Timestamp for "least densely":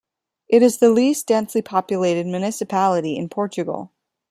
0.89-1.61